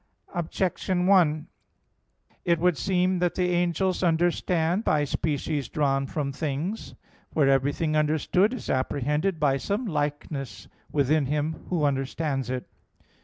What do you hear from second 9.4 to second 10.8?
some likeness